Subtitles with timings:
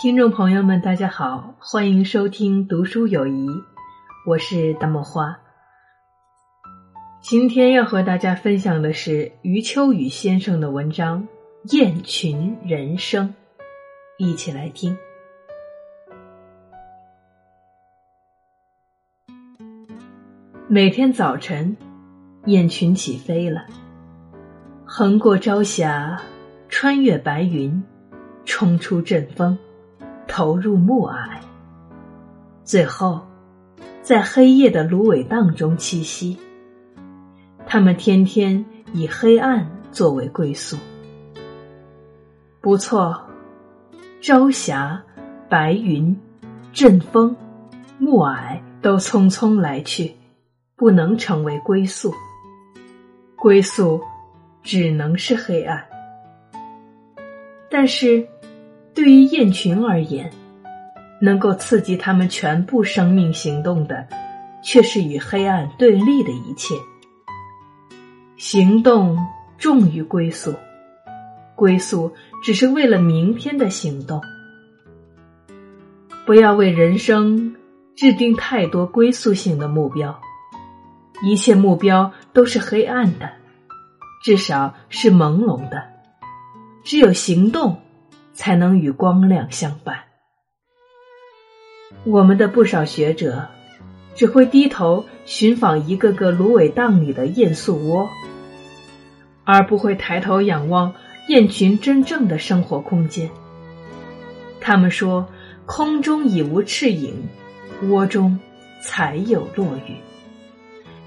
[0.00, 3.46] 听众朋友们，大家好，欢迎收听读书有谊，
[4.26, 5.38] 我是大漠花。
[7.20, 11.28] 今天要和大家分享的是余秋雨先生的文章
[11.76, 13.28] 《雁群人生》，
[14.16, 14.96] 一起来听。
[20.66, 21.76] 每天早晨，
[22.46, 23.66] 雁群起飞了，
[24.86, 26.18] 横过朝霞，
[26.70, 27.84] 穿越白云，
[28.46, 29.58] 冲出阵风。
[30.32, 31.40] 投入暮霭，
[32.62, 33.20] 最后
[34.00, 36.38] 在黑夜的芦苇荡中栖息。
[37.66, 40.76] 他们天天以黑暗作为归宿。
[42.60, 43.20] 不错，
[44.20, 45.02] 朝霞、
[45.48, 46.16] 白云、
[46.72, 47.36] 阵风、
[47.98, 50.14] 暮霭都匆匆来去，
[50.76, 52.14] 不能成为归宿。
[53.34, 54.00] 归宿
[54.62, 55.84] 只能是黑暗。
[57.68, 58.24] 但是。
[58.94, 60.30] 对于雁群而言，
[61.20, 64.06] 能够刺激他们全部生命行动的，
[64.62, 66.74] 却是与黑暗对立的一切。
[68.36, 69.18] 行动
[69.58, 70.54] 重于归宿，
[71.54, 74.20] 归宿只是为了明天的行动。
[76.26, 77.56] 不要为人生
[77.94, 80.20] 制定太多归宿性的目标，
[81.22, 83.30] 一切目标都是黑暗的，
[84.22, 85.84] 至少是朦胧的。
[86.82, 87.80] 只有行动。
[88.32, 90.04] 才能与光亮相伴。
[92.04, 93.48] 我们的不少学者
[94.14, 98.08] 只会低头寻访一个个芦苇荡里的雁宿窝，
[99.44, 100.94] 而不会抬头仰望
[101.28, 103.30] 雁群真正的生活空间。
[104.60, 105.28] 他们说
[105.66, 107.28] ：“空中已无翅影，
[107.88, 108.38] 窝中
[108.82, 109.96] 才有落雨。”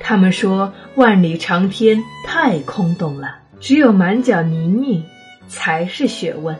[0.00, 5.02] 他们说：“万里长天太空洞了，只有满脚泥泞
[5.48, 6.56] 才是学问。”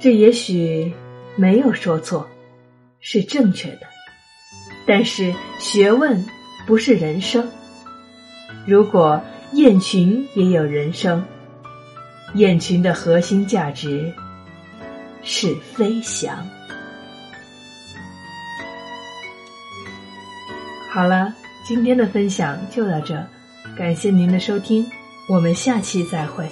[0.00, 0.92] 这也许
[1.36, 2.28] 没有说错，
[3.00, 3.80] 是正确的。
[4.86, 6.24] 但是学问
[6.66, 7.46] 不是人生。
[8.66, 9.20] 如果
[9.52, 11.24] 雁群也有人生，
[12.34, 14.12] 雁群的核心价值
[15.22, 16.46] 是飞翔。
[20.90, 21.34] 好了，
[21.66, 23.26] 今天的分享就到这，
[23.76, 24.86] 感谢您的收听，
[25.28, 26.48] 我们下期再会。